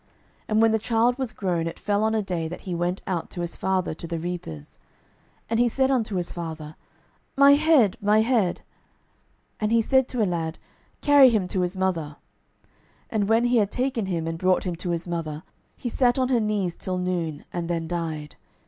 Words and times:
12:004:018 0.01 0.09
And 0.49 0.61
when 0.63 0.71
the 0.71 0.79
child 0.79 1.17
was 1.19 1.31
grown, 1.31 1.67
it 1.67 1.77
fell 1.77 2.03
on 2.03 2.15
a 2.15 2.23
day, 2.23 2.47
that 2.47 2.61
he 2.61 2.73
went 2.73 3.03
out 3.05 3.29
to 3.29 3.41
his 3.41 3.55
father 3.55 3.93
to 3.93 4.07
the 4.07 4.17
reapers. 4.17 4.79
12:004:019 5.43 5.45
And 5.51 5.59
he 5.59 5.69
said 5.69 5.91
unto 5.91 6.15
his 6.15 6.31
father, 6.31 6.75
My 7.37 7.51
head, 7.51 7.97
my 8.01 8.21
head. 8.21 8.61
And 9.59 9.71
he 9.71 9.83
said 9.83 10.07
to 10.07 10.23
a 10.23 10.25
lad, 10.25 10.57
Carry 11.01 11.29
him 11.29 11.47
to 11.49 11.61
his 11.61 11.77
mother. 11.77 12.15
12:004:020 13.11 13.11
And 13.11 13.29
when 13.29 13.45
he 13.45 13.57
had 13.57 13.69
taken 13.71 14.07
him, 14.07 14.25
and 14.25 14.39
brought 14.39 14.63
him 14.63 14.75
to 14.77 14.89
his 14.89 15.07
mother, 15.07 15.43
he 15.77 15.87
sat 15.89 16.17
on 16.17 16.29
her 16.29 16.39
knees 16.39 16.75
till 16.75 16.97
noon, 16.97 17.45
and 17.53 17.69
then 17.69 17.87
died. 17.87 18.37